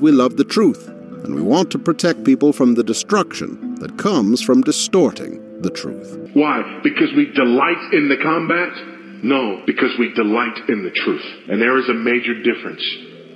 [0.00, 4.40] We love the truth, and we want to protect people from the destruction that comes
[4.40, 6.30] from distorting the truth.
[6.34, 6.78] Why?
[6.84, 9.24] Because we delight in the combat?
[9.24, 11.24] No, because we delight in the truth.
[11.48, 12.80] And there is a major difference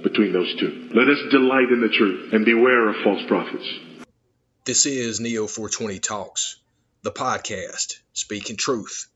[0.04, 0.88] between those two.
[0.95, 3.69] Let us delight in the truth and beware of false prophets.
[4.65, 6.60] This is Neo 420 Talks,
[7.03, 9.08] the podcast, speaking truth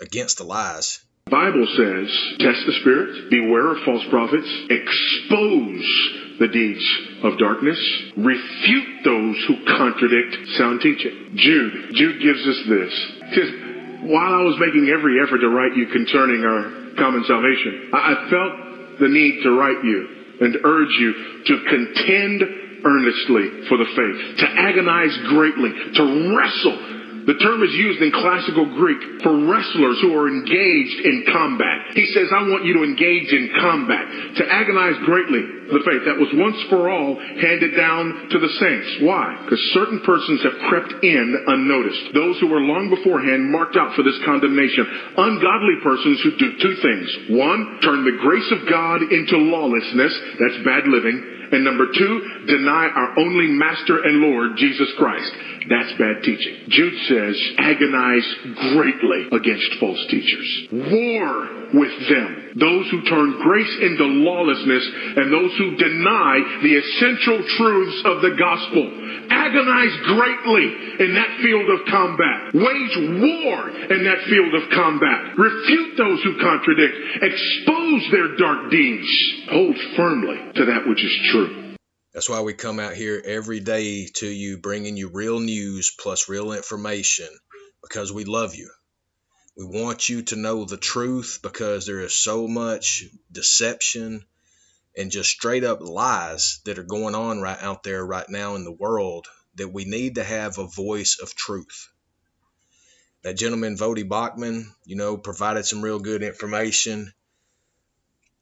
[0.00, 0.98] against the lies.
[1.30, 2.08] Bible says,
[2.38, 5.86] test the spirits, beware of false prophets, expose
[6.38, 6.84] the deeds
[7.24, 7.78] of darkness,
[8.16, 11.34] refute those who contradict sound teaching.
[11.34, 12.92] Jude, Jude gives us this.
[13.34, 13.50] Says,
[14.06, 19.00] while I was making every effort to write you concerning our common salvation, I felt
[19.00, 20.08] the need to write you
[20.40, 21.12] and urge you
[21.46, 22.42] to contend
[22.84, 26.02] earnestly for the faith, to agonize greatly, to
[26.36, 26.97] wrestle
[27.28, 31.92] the term is used in classical Greek for wrestlers who are engaged in combat.
[31.92, 36.16] He says, I want you to engage in combat, to agonize greatly the faith that
[36.16, 39.04] was once for all handed down to the saints.
[39.04, 39.44] Why?
[39.44, 42.16] Because certain persons have crept in unnoticed.
[42.16, 44.88] Those who were long beforehand marked out for this condemnation.
[45.20, 47.36] Ungodly persons who do two things.
[47.36, 50.16] One, turn the grace of God into lawlessness.
[50.40, 51.36] That's bad living.
[51.52, 52.12] And number two,
[52.46, 55.32] deny our only master and Lord, Jesus Christ.
[55.68, 56.68] That's bad teaching.
[56.68, 58.26] Jude says, agonize
[58.72, 60.68] greatly against false teachers.
[60.72, 62.56] War with them.
[62.56, 64.84] Those who turn grace into lawlessness
[65.16, 68.84] and those who deny the essential truths of the gospel.
[69.28, 70.66] Agonize greatly
[71.04, 72.54] in that field of combat.
[72.54, 75.36] Wage war in that field of combat.
[75.36, 76.96] Refute those who contradict.
[77.20, 79.08] Expose their dark deeds.
[79.50, 81.67] Hold firmly to that which is true.
[82.18, 86.28] That's why we come out here every day to you, bringing you real news plus
[86.28, 87.28] real information
[87.80, 88.72] because we love you.
[89.56, 94.24] We want you to know the truth because there is so much deception
[94.96, 98.64] and just straight up lies that are going on right out there right now in
[98.64, 101.86] the world that we need to have a voice of truth.
[103.22, 107.12] That gentleman, Voddie Baucham, you know, provided some real good information.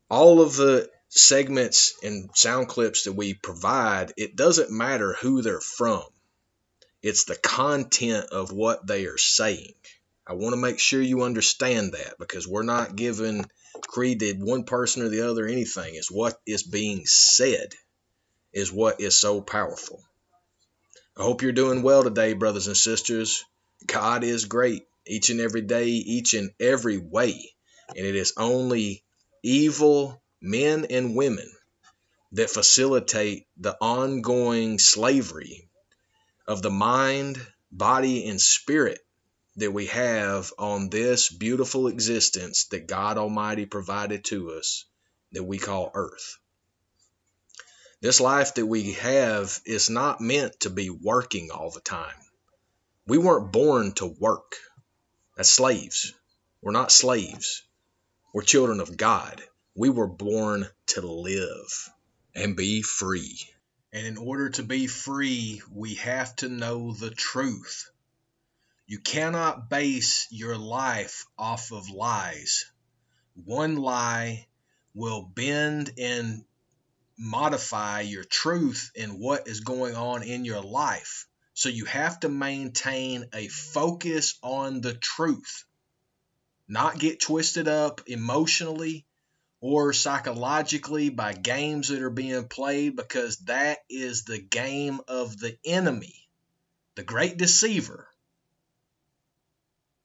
[0.09, 5.61] All of the segments and sound clips that we provide, it doesn't matter who they're
[5.61, 6.05] from.
[7.03, 9.75] It's the content of what they are saying.
[10.27, 13.49] I want to make sure you understand that because we're not giving
[13.83, 15.95] creed to one person or the other anything.
[15.95, 17.75] It's what is being said
[18.53, 20.03] is what is so powerful.
[21.17, 23.45] I hope you're doing well today, brothers and sisters.
[23.87, 27.55] God is great each and every day, each and every way.
[27.89, 29.05] And it is only
[29.43, 31.51] evil men and women
[32.33, 35.69] that facilitate the ongoing slavery
[36.47, 39.01] of the mind, body, and spirit
[39.57, 44.85] that we have on this beautiful existence that God Almighty provided to us
[45.33, 46.39] that we call earth.
[48.01, 52.15] This life that we have is not meant to be working all the time.
[53.07, 54.57] We weren't born to work.
[55.39, 56.15] As slaves.
[56.63, 57.63] We're not slaves.
[58.33, 59.43] We're children of God.
[59.79, 61.91] We were born to live
[62.35, 63.39] and be free.
[63.93, 67.91] And in order to be free, we have to know the truth.
[68.87, 72.65] You cannot base your life off of lies.
[73.35, 74.47] One lie
[74.95, 76.47] will bend and
[77.19, 81.27] modify your truth in what is going on in your life.
[81.53, 85.65] So you have to maintain a focus on the truth,
[86.67, 89.06] not get twisted up emotionally
[89.67, 95.59] or psychologically by games that are being played because that is the game of the
[95.65, 96.15] enemy,
[96.95, 98.07] the great deceiver.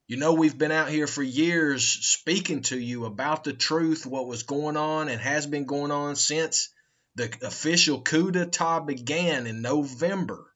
[0.07, 4.25] You know, we've been out here for years speaking to you about the truth, what
[4.25, 6.69] was going on and has been going on since
[7.13, 10.51] the official coup d'etat began in November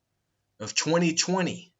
[0.59, 1.71] of 2020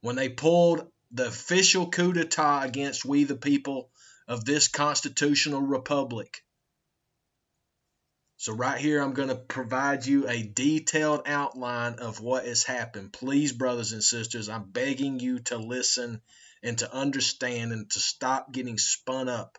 [0.00, 3.91] when they pulled the official coup d'etat against we the people
[4.32, 6.42] of this constitutional republic.
[8.38, 13.12] So, right here, I'm going to provide you a detailed outline of what has happened.
[13.12, 16.22] Please, brothers and sisters, I'm begging you to listen
[16.62, 19.58] and to understand and to stop getting spun up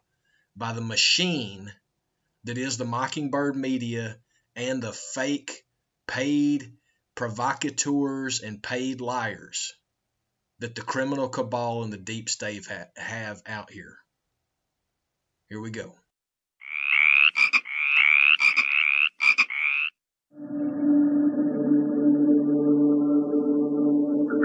[0.56, 1.72] by the machine
[2.44, 4.18] that is the Mockingbird media
[4.56, 5.66] and the fake,
[6.08, 6.74] paid
[7.16, 9.74] provocateurs and paid liars
[10.60, 12.68] that the criminal cabal and the deep state
[12.98, 14.00] have out here.
[15.50, 15.94] Here we go.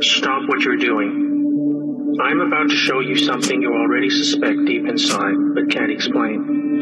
[0.00, 2.16] Stop what you're doing.
[2.20, 6.80] I'm about to show you something you already suspect deep inside, but can't explain.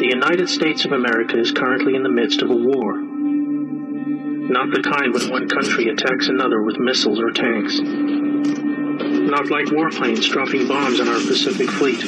[0.00, 2.98] The United States of America is currently in the midst of a war.
[4.50, 7.78] Not the kind when one country attacks another with missiles or tanks.
[9.38, 12.04] Not like warplanes dropping bombs on our Pacific fleet.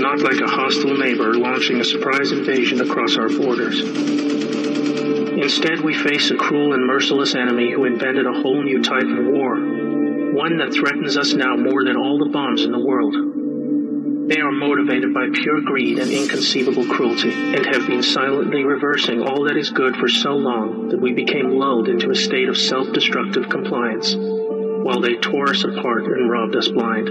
[0.00, 3.80] Not like a hostile neighbor launching a surprise invasion across our borders.
[3.80, 9.26] Instead, we face a cruel and merciless enemy who invented a whole new type of
[9.26, 13.16] war, one that threatens us now more than all the bombs in the world.
[14.28, 19.48] They are motivated by pure greed and inconceivable cruelty, and have been silently reversing all
[19.48, 23.48] that is good for so long that we became lulled into a state of self-destructive
[23.48, 24.14] compliance,
[24.84, 27.08] while they tore us apart and robbed us blind.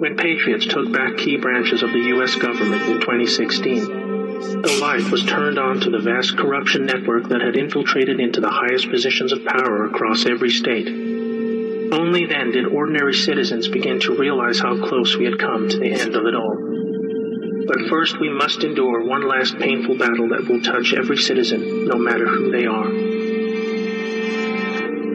[0.00, 2.34] When patriots took back key branches of the U.S.
[2.34, 7.56] government in 2016, the light was turned on to the vast corruption network that had
[7.56, 10.88] infiltrated into the highest positions of power across every state
[11.92, 15.92] only then did ordinary citizens begin to realize how close we had come to the
[15.92, 16.56] end of it all.
[17.66, 21.98] But first we must endure one last painful battle that will touch every citizen, no
[21.98, 23.09] matter who they are.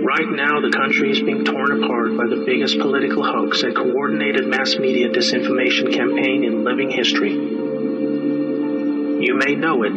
[0.06, 4.46] Right now, the country is being torn apart by the biggest political hoax and coordinated
[4.46, 7.34] mass media disinformation campaign in living history.
[7.34, 9.94] You may know it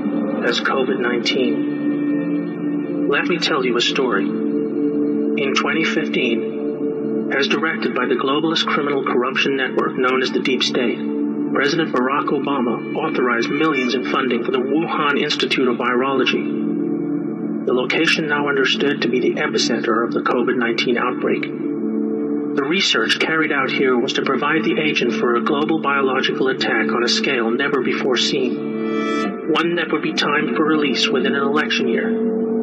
[0.48, 3.10] as COVID 19.
[3.10, 4.24] Let me tell you a story.
[4.24, 11.00] In 2015, as directed by the globalist criminal corruption network known as the Deep State,
[11.52, 16.67] President Barack Obama authorized millions in funding for the Wuhan Institute of Virology,
[17.68, 21.42] the location now understood to be the epicenter of the COVID 19 outbreak.
[21.42, 26.88] The research carried out here was to provide the agent for a global biological attack
[26.88, 31.42] on a scale never before seen, one that would be timed for release within an
[31.42, 32.08] election year,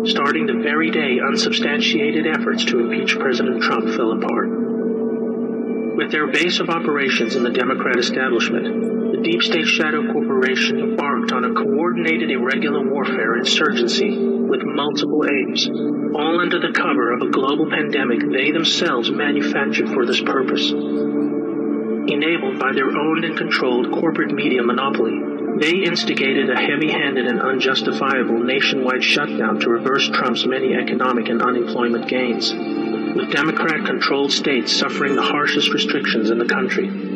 [0.06, 4.50] starting the very day unsubstantiated efforts to impeach President Trump fell apart.
[4.50, 11.46] With their base of operations in the Democrat establishment, Deep State Shadow Corporation embarked on
[11.46, 15.68] a coordinated irregular warfare insurgency with multiple aims,
[16.14, 20.70] all under the cover of a global pandemic they themselves manufactured for this purpose.
[20.70, 25.18] Enabled by their owned and controlled corporate media monopoly,
[25.60, 31.42] they instigated a heavy handed and unjustifiable nationwide shutdown to reverse Trump's many economic and
[31.42, 37.15] unemployment gains with Democrat controlled states suffering the harshest restrictions in the country.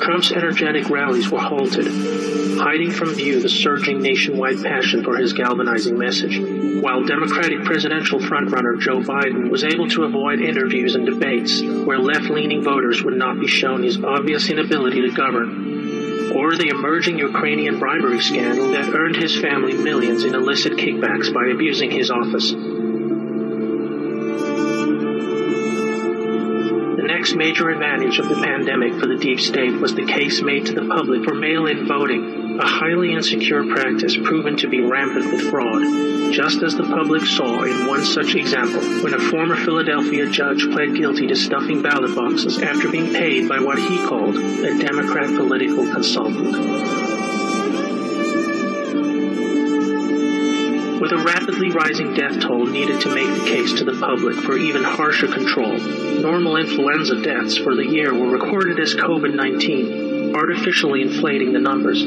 [0.00, 1.86] Trump's energetic rallies were halted,
[2.58, 6.38] hiding from view the surging nationwide passion for his galvanizing message,
[6.82, 12.30] while Democratic presidential frontrunner Joe Biden was able to avoid interviews and debates where left
[12.30, 17.78] leaning voters would not be shown his obvious inability to govern, or the emerging Ukrainian
[17.78, 22.52] bribery scandal that earned his family millions in illicit kickbacks by abusing his office.
[27.24, 30.74] Next major advantage of the pandemic for the deep state was the case made to
[30.74, 36.34] the public for mail-in voting, a highly insecure practice proven to be rampant with fraud,
[36.34, 40.94] just as the public saw in one such example when a former Philadelphia judge pled
[40.94, 45.90] guilty to stuffing ballot boxes after being paid by what he called a Democrat political
[45.90, 47.13] consultant.
[51.04, 54.56] With a rapidly rising death toll needed to make the case to the public for
[54.56, 55.76] even harsher control.
[55.76, 62.02] Normal influenza deaths for the year were recorded as COVID 19, artificially inflating the numbers.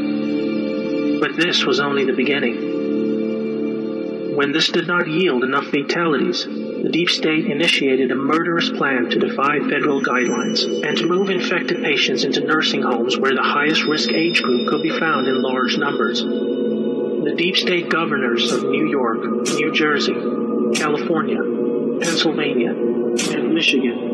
[1.19, 2.55] But this was only the beginning.
[4.35, 9.19] When this did not yield enough fatalities, the deep state initiated a murderous plan to
[9.19, 14.09] defy federal guidelines and to move infected patients into nursing homes where the highest risk
[14.11, 16.23] age group could be found in large numbers
[17.28, 20.16] the deep state governors of New York, New Jersey,
[20.76, 21.42] California,
[22.00, 24.14] Pennsylvania, and Michigan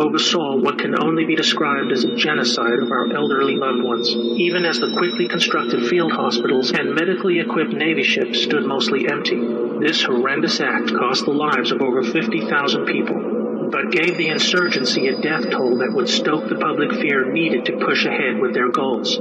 [0.00, 4.64] oversaw what can only be described as a genocide of our elderly loved ones, even
[4.64, 9.36] as the quickly constructed field hospitals and medically equipped Navy ships stood mostly empty.
[9.80, 15.20] This horrendous act cost the lives of over 50,000 people, but gave the insurgency a
[15.20, 19.18] death toll that would stoke the public fear needed to push ahead with their goals.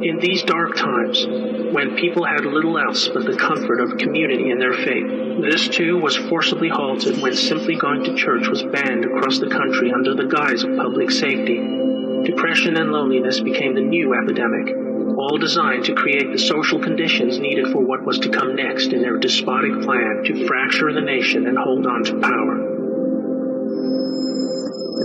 [0.00, 4.60] In these dark times, when people had little else but the comfort of community in
[4.60, 5.06] their faith,
[5.42, 9.92] this too was forcibly halted when simply going to church was banned across the country
[9.92, 11.58] under the guise of public safety.
[12.24, 14.72] Depression and loneliness became the new epidemic,
[15.16, 19.02] all designed to create the social conditions needed for what was to come next in
[19.02, 22.57] their despotic plan to fracture the nation and hold on to power.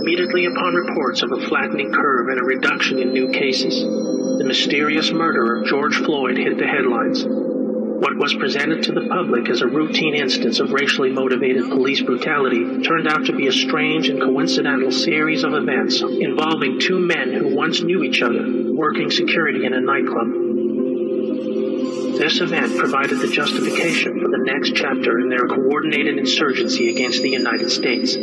[0.04, 5.10] Immediately upon reports of a flattening curve and a reduction in new cases, the mysterious
[5.10, 7.24] murder of George Floyd hit the headlines.
[7.24, 12.82] What was presented to the public as a routine instance of racially motivated police brutality
[12.82, 17.56] turned out to be a strange and coincidental series of events involving two men who
[17.56, 18.44] once knew each other,
[18.74, 20.28] working security in a nightclub.
[22.20, 27.30] This event provided the justification for the next chapter in their coordinated insurgency against the
[27.30, 28.18] United States.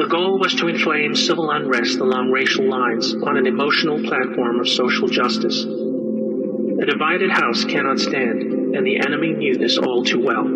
[0.00, 4.66] The goal was to inflame civil unrest along racial lines on an emotional platform of
[4.66, 5.62] social justice.
[5.62, 8.40] A divided house cannot stand,
[8.74, 10.48] and the enemy knew this all too well.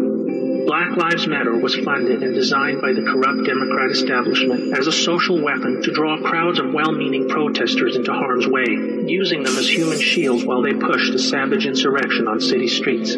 [0.64, 5.38] Black Lives Matter was funded and designed by the corrupt Democrat establishment as a social
[5.44, 8.64] weapon to draw crowds of well-meaning protesters into harm's way,
[9.04, 13.14] using them as human shields while they pushed a savage insurrection on city streets.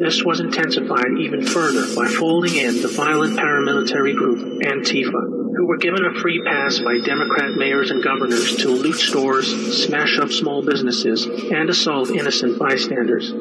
[0.00, 5.78] This was intensified even further by folding in the violent paramilitary group Antifa, who were
[5.78, 10.62] given a free pass by Democrat mayors and governors to loot stores, smash up small
[10.62, 13.32] businesses, and assault innocent bystanders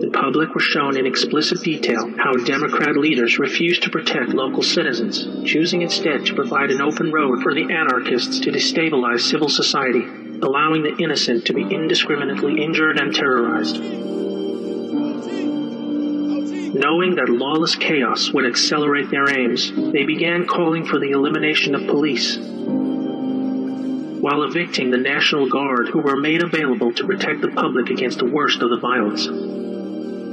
[0.00, 5.26] the public were shown in explicit detail how Democrat leaders refused to protect local citizens,
[5.44, 10.04] choosing instead to provide an open road for the anarchists to destabilize civil society,
[10.40, 14.17] allowing the innocent to be indiscriminately injured and terrorized.
[16.74, 21.86] Knowing that lawless chaos would accelerate their aims, they began calling for the elimination of
[21.86, 22.36] police,
[24.20, 28.26] while evicting the National Guard who were made available to protect the public against the
[28.26, 29.26] worst of the violence.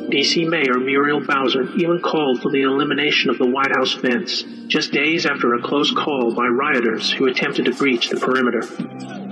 [0.09, 0.45] D.C.
[0.45, 5.25] Mayor Muriel Bowser even called for the elimination of the White House fence, just days
[5.25, 9.24] after a close call by rioters who attempted to breach the perimeter.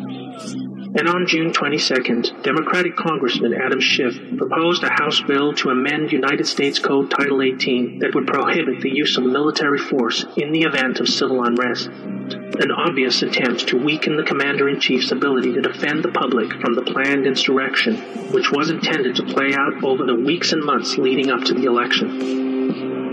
[0.96, 6.46] And on June 22nd, Democratic Congressman Adam Schiff proposed a House bill to amend United
[6.46, 11.00] States Code Title 18 that would prohibit the use of military force in the event
[11.00, 11.90] of civil unrest
[12.60, 16.76] an obvious attempt to weaken the commander in chief's ability to defend the public from
[16.76, 17.98] the planned insurrection,
[18.32, 21.66] which was intended to play out over the weeks and months leading up to the
[21.66, 22.43] election.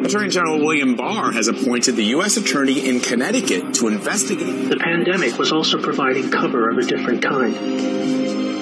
[0.04, 2.36] Attorney General William Barr has appointed the U.S.
[2.36, 4.68] Attorney in Connecticut to investigate.
[4.68, 8.00] The pandemic was also providing cover of a different kind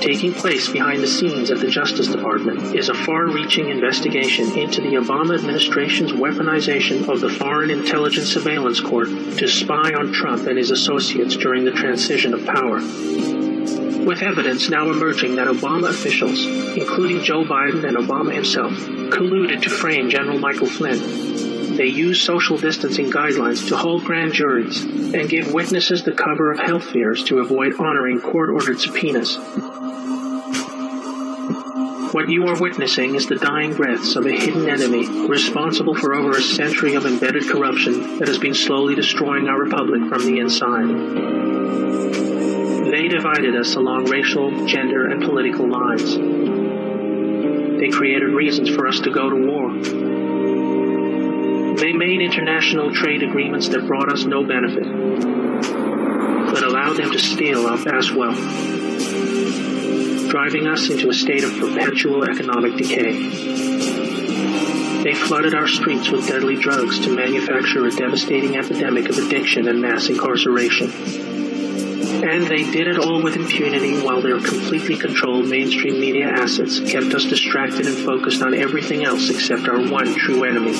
[0.01, 4.95] taking place behind the scenes at the Justice Department is a far-reaching investigation into the
[4.95, 10.71] Obama administration's weaponization of the Foreign Intelligence Surveillance Court to spy on Trump and his
[10.71, 12.81] associates during the transition of power.
[14.09, 19.69] With evidence now emerging that Obama officials, including Joe Biden and Obama himself, colluded to
[19.69, 25.53] frame General Michael Flynn, they used social distancing guidelines to hold grand juries and give
[25.53, 29.37] witnesses the cover of health fears to avoid honoring court ordered subpoenas.
[32.15, 36.31] What you are witnessing is the dying breaths of a hidden enemy responsible for over
[36.31, 42.38] a century of embedded corruption that has been slowly destroying our republic from the inside.
[43.09, 46.15] Divided us along racial, gender, and political lines.
[47.81, 49.73] They created reasons for us to go to war.
[51.75, 54.85] They made international trade agreements that brought us no benefit,
[56.53, 58.39] but allowed them to steal our vast wealth
[60.29, 63.13] driving us into a state of perpetual economic decay.
[65.03, 69.81] They flooded our streets with deadly drugs to manufacture a devastating epidemic of addiction and
[69.81, 71.38] mass incarceration.
[72.23, 77.15] And they did it all with impunity while their completely controlled mainstream media assets kept
[77.15, 80.73] us distracted and focused on everything else except our one true enemy.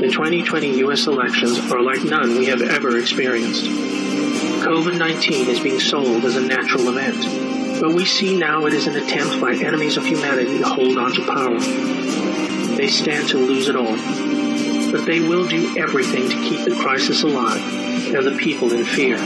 [0.00, 1.06] The 2020 U.S.
[1.06, 3.64] elections are like none we have ever experienced.
[3.64, 8.86] COVID 19 is being sold as a natural event, but we see now it is
[8.86, 11.58] an attempt by enemies of humanity to hold on to power.
[12.76, 13.96] They stand to lose it all,
[14.90, 19.18] but they will do everything to keep the crisis alive and the people in fear.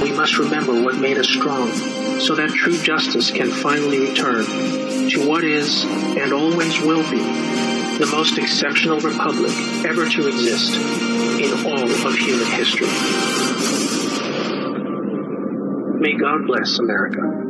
[0.00, 1.72] We must remember what made us strong
[2.20, 4.44] so that true justice can finally return
[5.10, 7.18] to what is and always will be
[7.98, 9.50] the most exceptional republic
[9.84, 12.86] ever to exist in all of human history.
[15.98, 17.48] May God bless America.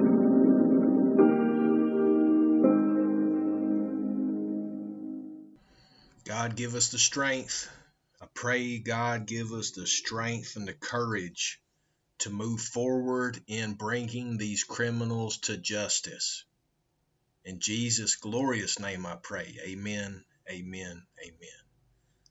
[6.25, 7.71] God give us the strength.
[8.40, 11.61] Pray God give us the strength and the courage
[12.18, 16.45] to move forward in bringing these criminals to justice.
[17.45, 19.57] In Jesus' glorious name I pray.
[19.66, 21.59] Amen, amen, amen.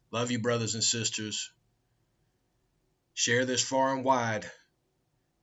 [0.09, 1.51] Love you, brothers and sisters.
[3.13, 4.49] Share this far and wide.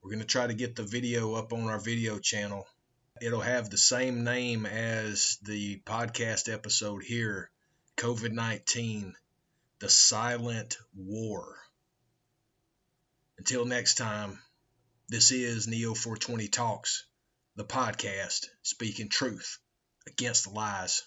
[0.01, 2.65] We're going to try to get the video up on our video channel.
[3.21, 7.51] It'll have the same name as the podcast episode here
[7.97, 9.15] COVID 19,
[9.79, 11.57] the silent war.
[13.37, 14.41] Until next time,
[15.09, 17.05] this is Neo 420 Talks,
[17.55, 19.59] the podcast speaking truth
[20.07, 21.03] against the lies.